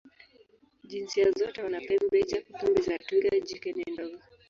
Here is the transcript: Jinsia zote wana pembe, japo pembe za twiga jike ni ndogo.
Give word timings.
Jinsia 0.83 1.31
zote 1.31 1.63
wana 1.63 1.81
pembe, 1.81 2.21
japo 2.29 2.53
pembe 2.59 2.81
za 2.81 2.97
twiga 2.97 3.39
jike 3.39 3.73
ni 3.73 3.91
ndogo. 3.93 4.17